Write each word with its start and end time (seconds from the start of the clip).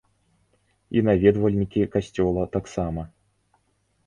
І 0.97 1.03
наведвальнікі 1.09 1.85
касцёла 1.97 2.47
таксама. 2.57 3.01